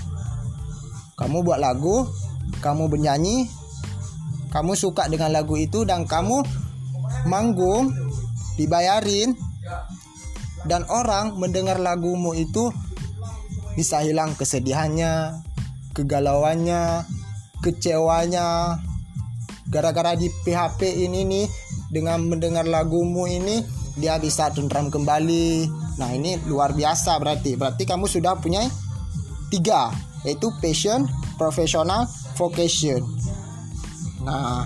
kamu 1.17 1.41
buat 1.41 1.57
lagu 1.57 2.05
kamu 2.61 2.93
bernyanyi 2.93 3.49
kamu 4.53 4.77
suka 4.77 5.09
dengan 5.09 5.33
lagu 5.33 5.57
itu 5.57 5.83
dan 5.83 6.05
kamu 6.05 6.45
manggung 7.25 7.91
dibayarin 8.55 9.33
dan 10.65 10.85
orang 10.89 11.35
mendengar 11.37 11.79
lagumu 11.79 12.35
itu 12.35 12.73
bisa 13.77 14.01
hilang 14.01 14.33
kesedihannya, 14.33 15.45
kegalauannya, 15.93 17.05
kecewanya. 17.61 18.81
Gara-gara 19.67 20.15
di 20.15 20.31
PHP 20.31 21.05
ini 21.05 21.27
nih 21.27 21.45
dengan 21.91 22.23
mendengar 22.25 22.65
lagumu 22.65 23.27
ini 23.27 23.61
dia 23.99 24.17
bisa 24.17 24.49
tentram 24.49 24.89
kembali. 24.89 25.67
Nah, 25.99 26.09
ini 26.15 26.39
luar 26.47 26.71
biasa 26.73 27.19
berarti. 27.19 27.59
Berarti 27.59 27.83
kamu 27.83 28.07
sudah 28.07 28.39
punya 28.39 28.63
tiga 29.51 29.91
yaitu 30.25 30.49
passion, 30.63 31.05
profesional, 31.37 32.09
vocation. 32.37 33.03
Nah, 34.23 34.65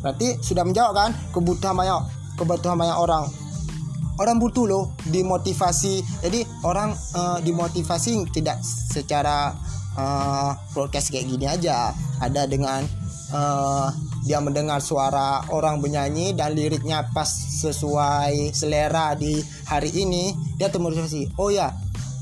berarti 0.00 0.40
sudah 0.40 0.64
menjawab 0.64 0.92
kan? 0.96 1.10
Kebutuhan 1.30 1.76
banyak 1.76 2.20
kebutuhan 2.40 2.80
banyak 2.80 2.96
orang. 2.96 3.28
Orang 4.16 4.36
butuh 4.40 4.64
loh 4.64 4.84
dimotivasi. 5.08 6.00
Jadi 6.24 6.44
orang 6.64 6.92
uh, 7.16 7.40
dimotivasi 7.40 8.24
tidak 8.32 8.60
secara 8.64 9.52
uh, 9.96 10.52
broadcast 10.72 11.12
kayak 11.12 11.28
gini 11.28 11.48
aja. 11.48 11.92
Ada 12.20 12.44
dengan 12.44 12.84
uh, 13.32 13.88
dia 14.24 14.36
mendengar 14.44 14.84
suara 14.84 15.48
orang 15.48 15.80
bernyanyi 15.80 16.36
dan 16.36 16.52
liriknya 16.52 17.08
pas 17.16 17.28
sesuai 17.64 18.52
selera 18.52 19.16
di 19.16 19.40
hari 19.64 19.88
ini 20.04 20.36
dia 20.60 20.68
termotivasi. 20.68 21.40
Oh 21.40 21.48
ya 21.48 21.72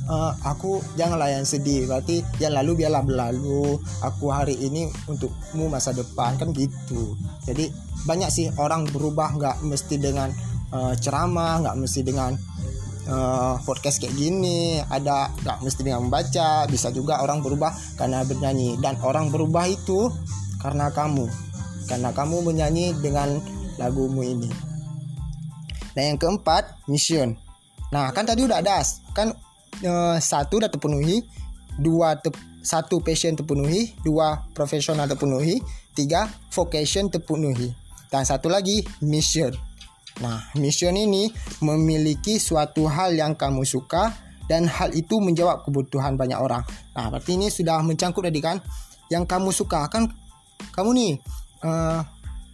uh, 0.09 0.33
aku 0.43 0.81
janganlah 0.97 1.31
yang 1.31 1.45
sedih. 1.45 1.87
Berarti 1.87 2.25
yang 2.41 2.57
lalu 2.57 2.85
biarlah 2.85 3.05
berlalu. 3.05 3.77
Aku 4.03 4.33
hari 4.33 4.57
ini 4.59 4.89
untukmu 5.07 5.69
masa 5.69 5.93
depan. 5.93 6.41
Kan 6.41 6.51
gitu. 6.57 7.15
Jadi 7.45 7.71
banyak 8.09 8.31
sih 8.33 8.47
orang 8.57 8.89
berubah. 8.89 9.37
Nggak 9.37 9.57
mesti 9.63 10.01
dengan 10.01 10.33
uh, 10.73 10.97
ceramah. 10.97 11.63
Nggak 11.63 11.77
mesti 11.79 12.01
dengan 12.03 12.33
uh, 13.07 13.61
podcast 13.63 14.01
kayak 14.03 14.17
gini. 14.17 14.81
Ada 14.83 15.31
nggak 15.45 15.59
mesti 15.63 15.81
dengan 15.85 16.09
membaca. 16.09 16.65
Bisa 16.67 16.89
juga 16.91 17.21
orang 17.21 17.45
berubah 17.45 17.71
karena 18.01 18.25
bernyanyi. 18.25 18.81
Dan 18.81 18.99
orang 19.05 19.29
berubah 19.29 19.69
itu 19.69 20.09
karena 20.59 20.91
kamu. 20.91 21.29
Karena 21.87 22.11
kamu 22.13 22.45
menyanyi 22.49 22.97
dengan 22.99 23.39
lagumu 23.77 24.25
ini. 24.25 24.51
Dan 25.97 26.15
yang 26.15 26.19
keempat 26.21 26.85
mission. 26.91 27.37
Nah 27.89 28.13
kan 28.13 28.29
tadi 28.29 28.45
udah 28.45 28.61
ada 28.61 28.85
kan 29.17 29.33
uh, 29.85 30.17
satu 30.19 30.59
udah 30.61 30.71
terpenuhi 30.71 31.23
dua 31.79 32.19
te 32.19 32.35
satu 32.59 32.99
passion 33.01 33.39
terpenuhi 33.39 33.95
dua 34.03 34.45
profesional 34.53 35.07
terpenuhi 35.07 35.63
tiga 35.95 36.27
vocation 36.51 37.09
terpenuhi. 37.09 37.73
Dan 38.09 38.25
satu 38.25 38.49
lagi 38.49 38.81
mission. 39.05 39.53
Nah 40.25 40.51
mission 40.59 40.97
ini 40.97 41.31
memiliki 41.61 42.41
suatu 42.41 42.89
hal 42.89 43.15
yang 43.15 43.37
kamu 43.37 43.63
suka 43.63 44.11
dan 44.49 44.65
hal 44.65 44.91
itu 44.97 45.21
menjawab 45.21 45.63
kebutuhan 45.63 46.17
banyak 46.17 46.41
orang. 46.41 46.65
Nah 46.97 47.13
berarti 47.13 47.37
ini 47.37 47.53
sudah 47.53 47.85
mencangkut 47.85 48.25
tadi 48.25 48.41
kan? 48.41 48.59
Yang 49.13 49.25
kamu 49.29 49.51
suka 49.53 49.87
kan 49.93 50.09
kamu 50.75 50.91
nih 50.97 51.13
uh, 51.63 52.01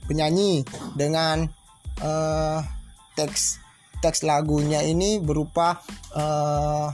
penyanyi 0.04 0.66
dengan 0.98 1.48
uh, 2.02 2.60
teks 3.16 3.62
teks 4.02 4.26
lagunya 4.26 4.84
ini 4.84 5.16
berupa 5.22 5.80
uh, 6.12 6.92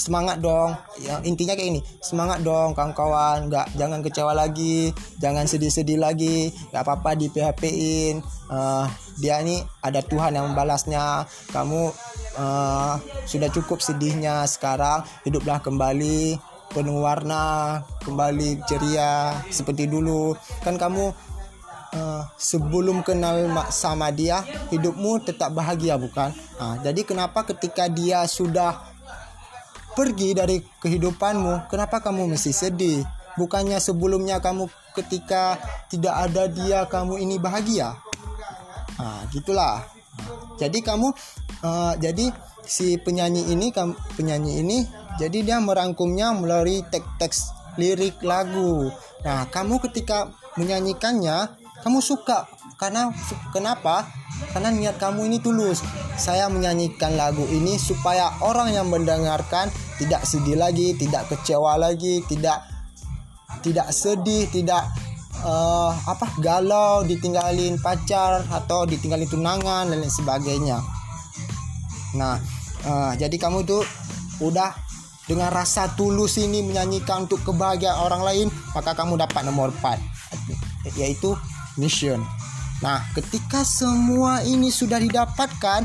semangat 0.00 0.40
dong. 0.40 0.72
Ya 0.96 1.20
intinya 1.20 1.52
kayak 1.52 1.76
ini 1.76 1.80
semangat 2.00 2.40
dong 2.40 2.72
kawan-kawan. 2.72 3.52
Nggak 3.52 3.76
jangan 3.76 4.00
kecewa 4.00 4.32
lagi 4.32 4.96
jangan 5.20 5.44
sedih-sedih 5.44 6.00
lagi. 6.00 6.48
Nggak 6.72 6.82
apa-apa 6.82 7.12
di 7.20 7.28
PHP 7.28 7.62
in 7.68 8.14
uh, 8.48 8.88
dia 9.20 9.44
ini 9.44 9.60
ada 9.84 10.00
Tuhan 10.00 10.32
yang 10.32 10.48
membalasnya. 10.50 11.28
Kamu 11.52 11.92
uh, 12.40 12.94
sudah 13.28 13.48
cukup 13.52 13.84
sedihnya. 13.84 14.48
Sekarang 14.48 15.04
hiduplah 15.28 15.60
kembali 15.60 16.40
penuh 16.70 17.02
warna 17.02 17.82
kembali 18.00 18.64
ceria 18.64 19.36
seperti 19.52 19.90
dulu. 19.90 20.32
Kan 20.64 20.80
kamu 20.80 21.12
uh, 21.94 22.22
sebelum 22.38 23.02
kenal 23.02 23.50
sama 23.70 24.08
dia 24.14 24.42
hidupmu 24.70 25.22
tetap 25.26 25.52
bahagia 25.52 25.98
bukan? 25.98 26.30
Uh, 26.56 26.78
jadi 26.82 27.02
kenapa 27.02 27.42
ketika 27.44 27.90
dia 27.90 28.24
sudah 28.24 28.89
pergi 30.00 30.32
dari 30.32 30.56
kehidupanmu 30.64 31.68
kenapa 31.68 32.00
kamu 32.00 32.32
mesti 32.32 32.56
sedih? 32.56 33.04
Bukannya 33.36 33.76
sebelumnya 33.76 34.40
kamu 34.40 34.64
ketika 34.96 35.60
tidak 35.92 36.16
ada 36.24 36.48
dia 36.48 36.88
kamu 36.88 37.20
ini 37.20 37.36
bahagia? 37.36 38.00
Nah 38.96 39.28
gitulah. 39.28 39.84
Jadi 40.56 40.80
kamu 40.80 41.12
uh, 41.60 41.92
jadi 42.00 42.32
si 42.64 42.96
penyanyi 42.96 43.52
ini 43.52 43.76
penyanyi 44.16 44.64
ini 44.64 44.78
jadi 45.20 45.44
dia 45.44 45.58
merangkumnya 45.60 46.32
melalui 46.32 46.80
teks-teks 46.88 47.52
lirik 47.76 48.24
lagu. 48.24 48.88
Nah 49.20 49.52
kamu 49.52 49.84
ketika 49.84 50.32
menyanyikannya 50.56 51.60
kamu 51.84 52.00
suka 52.00 52.48
karena 52.80 53.12
kenapa? 53.52 54.08
Karena 54.56 54.72
niat 54.72 54.96
kamu 54.96 55.28
ini 55.28 55.38
tulus. 55.44 55.84
Saya 56.16 56.48
menyanyikan 56.48 57.12
lagu 57.12 57.44
ini 57.52 57.76
supaya 57.76 58.32
orang 58.40 58.72
yang 58.72 58.88
mendengarkan 58.88 59.68
tidak 60.00 60.24
sedih 60.24 60.56
lagi 60.56 60.96
tidak 60.96 61.28
kecewa 61.28 61.76
lagi 61.76 62.24
tidak 62.24 62.64
tidak 63.60 63.92
sedih 63.92 64.48
tidak 64.48 64.88
uh, 65.44 65.92
apa 65.92 66.32
galau 66.40 67.04
ditinggalin 67.04 67.76
pacar 67.84 68.48
atau 68.48 68.88
ditinggalin 68.88 69.28
tunangan 69.28 69.92
dan 69.92 70.00
lain 70.00 70.08
sebagainya. 70.08 70.80
Nah 72.16 72.40
uh, 72.88 73.12
jadi 73.12 73.36
kamu 73.36 73.68
tuh 73.68 73.84
udah 74.40 74.72
dengan 75.28 75.52
rasa 75.52 75.92
tulus 76.00 76.40
ini 76.40 76.64
menyanyikan 76.64 77.28
untuk 77.28 77.44
kebahagiaan 77.44 78.08
orang 78.08 78.24
lain 78.24 78.46
maka 78.72 78.96
kamu 78.96 79.20
dapat 79.20 79.44
nomor 79.46 79.68
4 79.68 80.96
yaitu 80.98 81.36
mission 81.78 82.18
Nah, 82.80 83.04
ketika 83.12 83.60
semua 83.60 84.40
ini 84.40 84.72
sudah 84.72 84.96
didapatkan, 84.96 85.84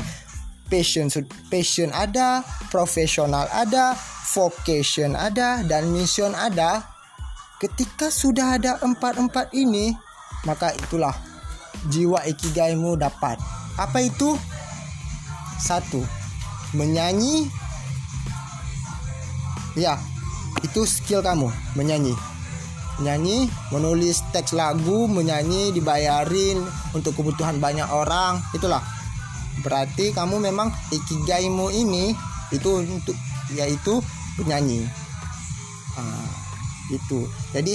passion 0.72 1.12
passion 1.52 1.92
ada, 1.92 2.40
profesional 2.72 3.44
ada, 3.52 3.92
vocation 4.32 5.12
ada, 5.12 5.60
dan 5.68 5.92
mission 5.92 6.32
ada. 6.32 6.88
Ketika 7.60 8.08
sudah 8.08 8.56
ada 8.60 8.80
empat-empat 8.80 9.52
ini, 9.56 9.92
maka 10.48 10.72
itulah 10.76 11.12
jiwa 11.88 12.24
ikigaimu 12.24 12.96
dapat. 12.96 13.40
Apa 13.76 14.00
itu? 14.00 14.36
Satu, 15.60 16.00
menyanyi. 16.76 17.48
Ya, 19.76 20.00
itu 20.64 20.88
skill 20.88 21.20
kamu, 21.20 21.52
menyanyi 21.76 22.16
nyanyi 23.00 23.48
menulis 23.68 24.24
teks 24.32 24.56
lagu 24.56 25.04
menyanyi 25.04 25.72
dibayarin 25.72 26.60
untuk 26.96 27.16
kebutuhan 27.16 27.60
banyak 27.60 27.86
orang. 27.88 28.40
Itulah. 28.56 28.80
Berarti 29.64 30.12
kamu 30.12 30.40
memang 30.52 30.68
ikigaimu 30.92 31.72
ini 31.72 32.12
itu 32.52 32.70
untuk 32.80 33.16
yaitu 33.52 34.00
penyanyi. 34.36 34.84
Nah, 35.96 36.28
itu. 36.92 37.24
Jadi 37.56 37.72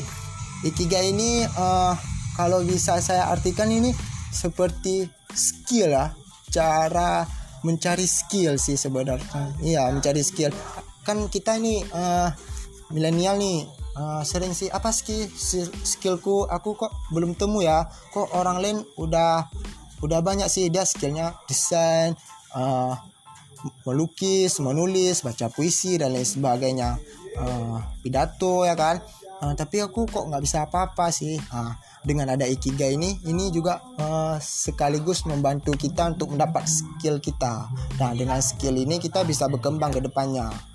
ikigai 0.66 1.10
ini 1.10 1.46
uh, 1.46 1.94
kalau 2.38 2.62
bisa 2.62 3.02
saya 3.02 3.30
artikan 3.34 3.70
ini 3.70 3.92
seperti 4.30 5.10
skill 5.34 5.94
lah. 5.98 6.10
Cara 6.52 7.24
mencari 7.64 8.06
skill 8.06 8.58
sih 8.62 8.78
sebenarnya. 8.78 9.58
Iya 9.62 9.90
mencari 9.90 10.22
skill. 10.22 10.54
Kan 11.02 11.30
kita 11.34 11.58
ini 11.58 11.82
uh, 11.82 12.30
milenial 12.94 13.42
nih 13.42 13.81
uh, 13.96 14.22
sering 14.24 14.54
sih 14.56 14.72
apa 14.72 14.92
skill 14.92 15.28
skillku 15.84 16.48
aku 16.48 16.76
kok 16.78 16.92
belum 17.12 17.36
temu 17.36 17.64
ya. 17.64 17.88
Kok 18.14 18.36
orang 18.38 18.58
lain 18.62 18.78
udah 19.00 19.48
udah 20.02 20.20
banyak 20.24 20.50
sih 20.50 20.70
dia 20.74 20.86
skillnya 20.88 21.38
desain 21.46 22.18
uh, 22.58 22.98
melukis 23.86 24.58
menulis 24.58 25.22
baca 25.22 25.48
puisi 25.52 25.98
dan 26.00 26.16
lain 26.16 26.26
sebagainya. 26.28 26.98
Uh, 27.38 27.80
pidato 28.04 28.68
ya 28.68 28.76
kan? 28.76 29.00
Uh, 29.42 29.58
tapi 29.58 29.82
aku 29.82 30.06
kok 30.06 30.30
nggak 30.30 30.44
bisa 30.44 30.68
apa-apa 30.68 31.10
sih. 31.10 31.38
Uh, 31.50 31.74
dengan 32.02 32.34
ada 32.34 32.50
ikigai 32.50 32.98
ini 32.98 33.22
ini 33.30 33.54
juga 33.54 33.78
uh, 34.02 34.34
sekaligus 34.42 35.22
membantu 35.30 35.78
kita 35.78 36.10
untuk 36.10 36.34
mendapat 36.34 36.66
skill 36.66 37.22
kita. 37.22 37.70
Nah 38.02 38.12
dengan 38.18 38.42
skill 38.42 38.74
ini 38.74 38.98
kita 38.98 39.22
bisa 39.22 39.46
berkembang 39.46 39.94
ke 39.94 40.02
depannya 40.02 40.71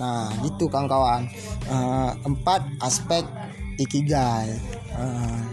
Nah, 0.00 0.32
gitu 0.40 0.72
kawan-kawan. 0.72 1.28
Uh, 1.68 2.16
empat 2.24 2.64
aspek 2.80 3.20
ikigai. 3.76 4.56
Uh, 4.96 5.44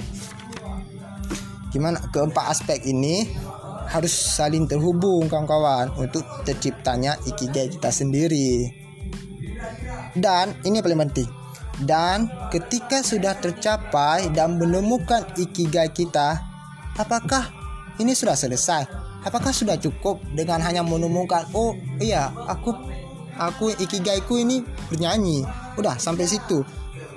gimana 1.76 2.00
keempat 2.16 2.56
aspek 2.56 2.80
ini 2.88 3.28
harus 3.92 4.16
saling 4.16 4.64
terhubung 4.72 5.28
kawan-kawan 5.28 5.92
untuk 6.00 6.24
terciptanya 6.48 7.20
ikigai 7.28 7.68
kita 7.68 7.92
sendiri. 7.92 8.72
Dan 10.16 10.56
ini 10.64 10.80
paling 10.80 11.12
penting. 11.12 11.30
Dan 11.78 12.32
ketika 12.50 13.06
sudah 13.06 13.38
tercapai 13.38 14.34
dan 14.34 14.58
menemukan 14.58 15.28
ikigai 15.38 15.94
kita, 15.94 16.42
apakah 16.98 17.52
ini 18.02 18.18
sudah 18.18 18.34
selesai? 18.34 18.88
Apakah 19.22 19.52
sudah 19.52 19.76
cukup 19.78 20.24
dengan 20.34 20.64
hanya 20.64 20.82
menemukan 20.82 21.46
oh 21.52 21.76
iya 22.00 22.32
aku 22.48 22.72
aku 23.38 23.74
ikigaiku 23.78 24.42
ini 24.42 24.66
bernyanyi. 24.90 25.46
Udah 25.78 25.96
sampai 26.02 26.26
situ. 26.26 26.66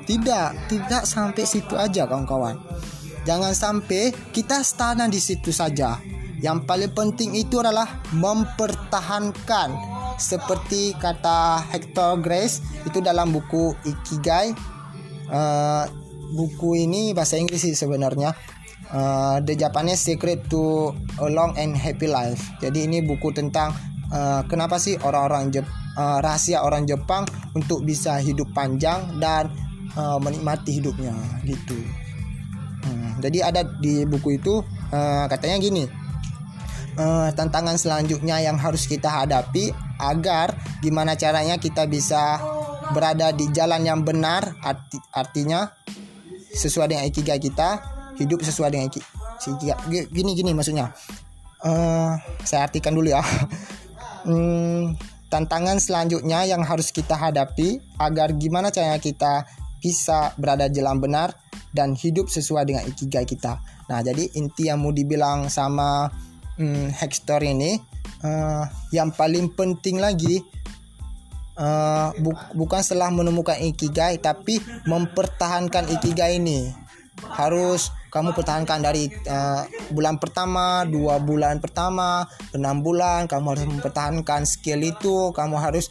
Tidak 0.04 0.70
tidak 0.70 1.02
sampai 1.08 1.44
situ 1.44 1.74
aja 1.76 2.04
kawan-kawan. 2.08 2.56
Jangan 3.28 3.52
sampai 3.52 4.12
kita 4.32 4.64
stagnan 4.64 5.12
di 5.12 5.20
situ 5.20 5.52
saja. 5.52 6.00
Yang 6.40 6.64
paling 6.64 6.92
penting 6.96 7.36
itu 7.36 7.60
adalah 7.60 8.00
mempertahankan. 8.16 9.76
Seperti 10.16 10.96
kata 10.96 11.64
Hector 11.68 12.20
Grace 12.20 12.64
itu 12.84 13.04
dalam 13.04 13.32
buku 13.32 13.76
Ikigai. 13.84 14.52
Uh, 15.30 15.84
buku 16.32 16.80
ini 16.88 17.12
bahasa 17.12 17.36
Inggris 17.36 17.60
sih 17.64 17.76
sebenarnya. 17.76 18.32
Uh, 18.90 19.38
The 19.44 19.54
Japanese 19.54 20.02
Secret 20.02 20.50
to 20.50 20.90
a 21.22 21.28
Long 21.30 21.54
and 21.60 21.76
Happy 21.76 22.08
Life. 22.10 22.56
Jadi 22.58 22.88
ini 22.88 23.04
buku 23.04 23.30
tentang 23.30 23.70
uh, 24.10 24.42
kenapa 24.48 24.80
sih 24.80 24.98
orang-orang 24.98 25.54
Jep 25.54 25.66
uh, 26.00 26.18
rahasia 26.24 26.64
orang 26.64 26.88
Jepang 26.88 27.28
untuk 27.52 27.84
bisa 27.84 28.16
hidup 28.16 28.48
panjang 28.56 29.20
dan 29.20 29.52
uh, 30.00 30.16
menikmati 30.16 30.80
hidupnya 30.80 31.12
gitu. 31.44 31.76
Hmm, 32.80 33.20
jadi 33.20 33.52
ada 33.52 33.60
di 33.84 34.08
buku 34.08 34.40
itu 34.40 34.64
uh, 34.88 35.28
katanya 35.28 35.60
gini 35.60 35.84
uh, 36.96 37.28
tantangan 37.36 37.76
selanjutnya 37.76 38.40
yang 38.40 38.56
harus 38.56 38.88
kita 38.88 39.12
hadapi 39.12 39.70
agar 40.00 40.56
gimana 40.80 41.12
caranya 41.12 41.60
kita 41.60 41.84
bisa 41.84 42.40
berada 42.96 43.30
di 43.30 43.52
jalan 43.52 43.84
yang 43.84 44.00
benar 44.00 44.56
arti, 44.64 44.98
artinya 45.12 45.68
sesuai 46.50 46.90
dengan 46.90 47.04
ikigai 47.06 47.38
kita 47.38 47.68
hidup 48.18 48.42
sesuai 48.42 48.72
dengan 48.72 48.88
ikigai. 48.88 50.08
Gini 50.10 50.32
gini 50.34 50.50
maksudnya. 50.56 50.90
Uh, 51.60 52.16
saya 52.40 52.64
artikan 52.64 52.96
dulu 52.96 53.12
ya. 53.12 53.20
Hmm, 54.20 55.00
tantangan 55.30 55.78
selanjutnya 55.78 56.44
yang 56.44 56.66
harus 56.66 56.90
kita 56.90 57.14
hadapi 57.14 57.78
agar 57.96 58.34
gimana 58.34 58.74
caranya 58.74 58.98
kita 58.98 59.46
bisa 59.80 60.34
berada 60.36 60.68
jalan 60.68 61.00
benar 61.00 61.32
dan 61.70 61.94
hidup 61.94 62.28
sesuai 62.28 62.66
dengan 62.66 62.84
ikigai 62.84 63.24
kita. 63.24 63.62
Nah, 63.88 64.02
jadi 64.02 64.26
inti 64.36 64.68
yang 64.68 64.82
mau 64.82 64.90
dibilang 64.92 65.48
sama 65.48 66.10
hmm, 66.58 66.92
Hector 66.92 67.40
ini 67.46 67.78
uh, 68.26 68.64
yang 68.90 69.14
paling 69.14 69.54
penting 69.54 70.02
lagi 70.02 70.42
uh, 71.56 72.10
bu 72.18 72.34
bukan 72.58 72.80
setelah 72.84 73.08
menemukan 73.08 73.56
ikigai 73.56 74.20
tapi 74.20 74.58
mempertahankan 74.84 75.88
ikigai 76.00 76.42
ini 76.42 76.74
harus 77.36 77.92
kamu 78.10 78.34
pertahankan 78.34 78.82
dari 78.82 79.06
uh, 79.30 79.62
bulan 79.94 80.18
pertama, 80.18 80.82
dua 80.82 81.22
bulan 81.22 81.62
pertama, 81.62 82.26
enam 82.50 82.82
bulan, 82.82 83.30
kamu 83.30 83.54
harus 83.54 83.66
mempertahankan 83.70 84.42
skill 84.44 84.82
itu, 84.82 85.30
kamu 85.30 85.56
harus 85.56 85.86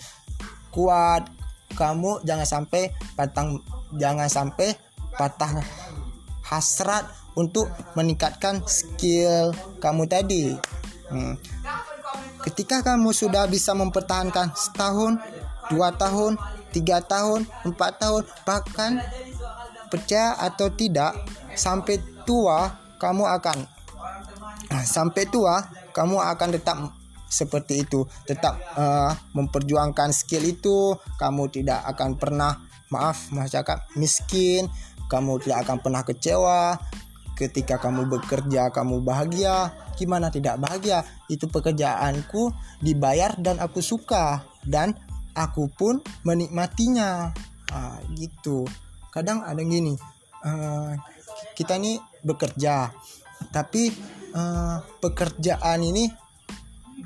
kuat, 0.69 1.31
kamu 1.79 2.19
jangan 2.27 2.43
sampai 2.43 2.91
patang, 3.15 3.63
jangan 3.95 4.27
sampai 4.27 4.75
patah 5.15 5.63
hasrat 6.43 7.07
untuk 7.39 7.71
meningkatkan 7.95 8.59
skill 8.67 9.55
kamu 9.79 10.03
tadi. 10.05 10.59
Hmm. 11.07 11.39
Ketika 12.43 12.83
kamu 12.83 13.15
sudah 13.15 13.47
bisa 13.47 13.71
mempertahankan 13.71 14.51
setahun, 14.55 15.19
dua 15.71 15.95
tahun, 15.95 16.35
tiga 16.75 16.99
tahun, 16.99 17.47
empat 17.63 17.91
tahun, 17.99 18.23
bahkan 18.43 18.99
percaya 19.89 20.37
atau 20.37 20.69
tidak 20.69 21.17
sampai 21.59 21.99
tua 22.23 22.71
kamu 22.95 23.27
akan 23.27 23.57
sampai 24.87 25.27
tua 25.27 25.59
kamu 25.91 26.15
akan 26.23 26.49
tetap 26.55 26.77
seperti 27.29 27.85
itu. 27.85 28.03
Tetap 28.25 28.57
uh, 28.75 29.13
memperjuangkan 29.37 30.09
skill 30.11 30.43
itu. 30.49 30.97
Kamu 31.15 31.47
tidak 31.53 31.85
akan 31.95 32.17
pernah 32.17 32.57
maaf 32.89 33.29
masyarakat 33.29 33.95
miskin. 33.95 34.65
Kamu 35.07 35.37
tidak 35.45 35.69
akan 35.69 35.77
pernah 35.79 36.01
kecewa. 36.01 36.75
Ketika 37.37 37.79
kamu 37.79 38.09
bekerja 38.09 38.73
kamu 38.73 39.05
bahagia. 39.05 39.71
Gimana 39.95 40.33
tidak 40.33 40.59
bahagia? 40.59 41.05
Itu 41.29 41.47
pekerjaanku 41.47 42.51
dibayar 42.81 43.37
dan 43.37 43.61
aku 43.61 43.79
suka. 43.79 44.43
Dan 44.65 44.97
aku 45.37 45.69
pun 45.71 46.01
menikmatinya. 46.25 47.31
Ah, 47.69 48.01
gitu. 48.17 48.65
Kadang 49.13 49.45
ada 49.45 49.61
gini 49.61 49.93
uh, 50.45 50.93
kita 51.55 51.79
ini 51.79 51.99
bekerja. 52.23 52.91
Tapi 53.51 53.91
uh, 54.35 54.77
pekerjaan 54.99 55.79
ini 55.83 56.09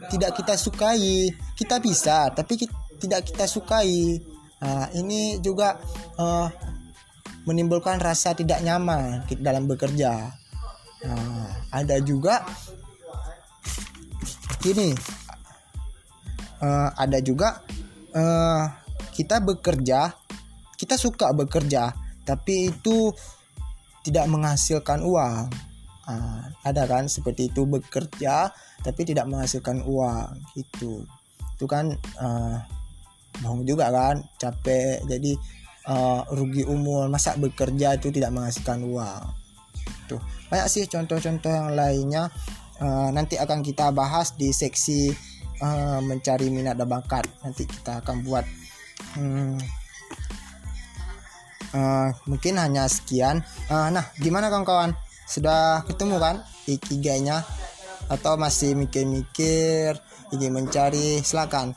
tidak 0.10 0.38
kita 0.38 0.58
sukai. 0.58 1.30
Kita 1.54 1.78
bisa 1.78 2.30
tapi 2.34 2.58
kita, 2.58 2.74
tidak 3.02 3.22
kita 3.28 3.46
sukai. 3.46 4.19
Uh, 4.63 4.88
ini 4.96 5.43
juga 5.43 5.76
uh, 6.15 6.48
menimbulkan 7.43 8.00
rasa 8.00 8.32
tidak 8.32 8.63
nyaman 8.63 9.28
dalam 9.43 9.67
bekerja. 9.67 10.32
Nah, 11.04 11.52
ada 11.67 12.00
juga 12.00 12.48
gini, 14.63 14.96
uh, 16.63 16.89
ada 16.96 17.19
juga 17.19 17.60
uh, 18.15 18.72
kita 19.12 19.43
bekerja, 19.43 20.15
kita 20.80 20.96
suka 20.96 21.36
bekerja, 21.36 21.91
tapi 22.24 22.72
itu 22.72 23.12
tidak 24.04 24.30
menghasilkan 24.30 25.02
uang. 25.02 25.48
Uh, 26.04 26.44
ada 26.68 26.84
kan 26.84 27.08
seperti 27.08 27.48
itu 27.48 27.63
bekerja 27.63 28.52
tapi 28.84 29.02
tidak 29.08 29.26
menghasilkan 29.32 29.82
uang 29.88 30.36
gitu. 30.54 31.08
Itu 31.56 31.66
kan 31.66 31.96
uh, 32.20 32.60
bohong 33.39 33.63
juga 33.63 33.88
kan, 33.89 34.20
capek. 34.36 35.00
Jadi 35.08 35.34
uh, 35.88 36.28
rugi 36.36 36.68
umur 36.68 37.08
masa 37.08 37.36
bekerja 37.39 37.96
itu 37.96 38.12
tidak 38.12 38.36
menghasilkan 38.36 38.84
uang 38.84 39.44
tuh 40.08 40.22
banyak 40.52 40.68
sih 40.70 40.84
contoh-contoh 40.88 41.50
yang 41.50 41.70
lainnya 41.74 42.30
uh, 42.80 43.10
nanti 43.12 43.39
akan 43.39 43.63
kita 43.66 43.89
bahas 43.92 44.36
di 44.36 44.52
seksi 44.54 45.12
uh, 45.63 46.00
mencari 46.04 46.52
minat 46.52 46.78
dan 46.78 46.88
bakat 46.88 47.26
nanti 47.42 47.66
kita 47.66 48.04
akan 48.04 48.22
buat 48.24 48.46
hmm, 49.18 49.58
uh, 51.74 52.10
mungkin 52.30 52.62
hanya 52.62 52.88
sekian. 52.88 53.42
Uh, 53.68 53.90
nah 53.90 54.06
gimana 54.22 54.48
kawan-kawan? 54.48 54.96
Sudah 55.28 55.82
ketemu 55.90 56.22
kan 56.22 56.36
ikigainya 56.70 57.42
atau 58.08 58.38
masih 58.38 58.78
mikir-mikir 58.78 59.98
ingin 60.32 60.54
mencari? 60.54 61.20
Silakan. 61.26 61.74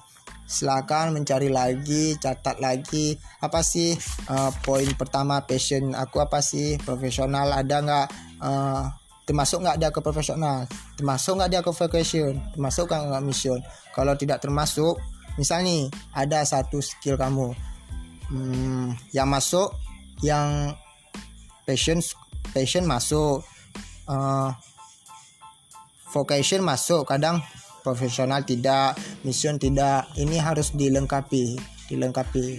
Silakan 0.46 1.10
mencari 1.10 1.50
lagi 1.50 2.14
catat 2.22 2.62
lagi. 2.62 3.18
Apa 3.42 3.66
sih 3.66 3.98
uh, 4.30 4.54
poin 4.62 4.86
pertama 4.94 5.42
passion 5.42 5.96
aku 5.96 6.22
apa 6.22 6.38
sih? 6.38 6.78
Profesional 6.78 7.50
ada 7.50 7.76
nggak? 7.82 8.08
Uh, 8.38 8.86
termasuk 9.26 9.58
nggak 9.66 9.78
dia 9.82 9.90
ke 9.90 9.98
profesional? 9.98 10.70
Termasuk 10.94 11.34
nggak 11.42 11.50
dia 11.50 11.60
ke 11.66 11.72
vocation? 11.74 12.32
Termasuk 12.54 12.86
nggak 12.86 13.24
mission? 13.26 13.58
Kalau 13.90 14.14
tidak 14.14 14.38
termasuk 14.38 15.02
misal 15.34 15.66
nih 15.66 15.90
ada 16.14 16.46
satu 16.46 16.78
skill 16.78 17.18
kamu. 17.18 17.50
Hmm, 18.26 18.94
yang 19.14 19.30
masuk 19.30 19.70
yang 20.24 20.72
passion 21.66 22.00
passion 22.54 22.88
masuk 22.88 23.44
uh, 24.08 24.54
vocation 26.14 26.64
masuk 26.64 27.04
kadang 27.04 27.42
profesional 27.86 28.42
tidak 28.42 28.98
mission 29.22 29.62
tidak. 29.62 30.10
Ini 30.18 30.42
harus 30.42 30.74
dilengkapi 30.74 31.76
dilengkapi. 31.86 32.58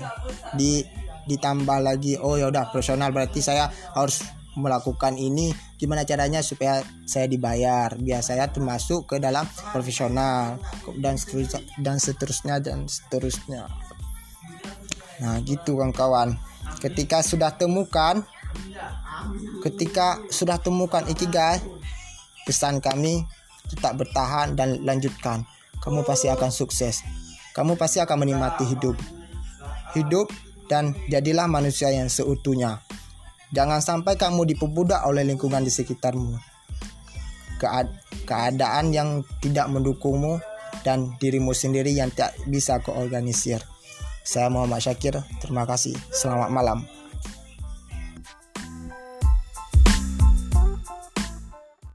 Di 0.55 0.87
ditambah 1.27 1.83
lagi 1.83 2.15
oh 2.15 2.39
ya 2.39 2.47
udah 2.47 2.71
profesional. 2.71 3.11
Berarti 3.11 3.43
saya 3.43 3.67
harus 3.91 4.23
melakukan 4.55 5.19
ini. 5.19 5.51
Gimana 5.77 6.07
caranya 6.07 6.39
supaya 6.41 6.81
saya 7.05 7.27
dibayar? 7.27 7.93
Biar 7.99 8.23
saya 8.23 8.47
termasuk 8.49 9.05
ke 9.11 9.15
dalam 9.19 9.43
profesional. 9.75 10.57
Dan 10.97 11.19
seterusnya 11.19 11.61
dan 11.83 11.97
seterusnya 11.99 12.55
dan 12.63 12.79
seterusnya. 12.87 13.67
Nah 15.21 15.35
gitu 15.43 15.75
kawan-kawan 15.75 16.39
ketika 16.77 17.25
sudah 17.25 17.53
temukan 17.55 18.21
ketika 19.65 20.21
sudah 20.29 20.61
temukan 20.61 21.03
ikigai 21.09 21.59
pesan 22.47 22.79
kami 22.79 23.27
tetap 23.67 23.99
bertahan 23.99 24.55
dan 24.55 24.79
lanjutkan. 24.87 25.43
Kamu 25.83 26.07
pasti 26.07 26.31
akan 26.31 26.49
sukses. 26.49 27.03
Kamu 27.51 27.75
pasti 27.75 27.99
akan 27.99 28.23
menikmati 28.23 28.63
hidup. 28.63 28.95
Hidup 29.93 30.31
dan 30.71 30.95
jadilah 31.11 31.45
manusia 31.51 31.91
yang 31.91 32.07
seutuhnya. 32.07 32.79
Jangan 33.51 33.79
sampai 33.79 34.19
kamu 34.19 34.43
diperbudak 34.55 35.03
oleh 35.07 35.23
lingkungan 35.23 35.63
di 35.63 35.71
sekitarmu. 35.71 36.35
Kead 37.57 37.87
keadaan 38.27 38.91
yang 38.91 39.23
tidak 39.39 39.71
mendukungmu 39.71 40.39
dan 40.83 41.15
dirimu 41.17 41.55
sendiri 41.55 41.95
yang 41.95 42.11
tak 42.11 42.35
bisa 42.47 42.79
keorganisir. 42.83 43.63
Saya 44.27 44.51
Muhammad 44.51 44.83
Syakir, 44.83 45.15
terima 45.39 45.63
kasih. 45.63 45.95
Selamat 46.11 46.51
malam. 46.51 46.96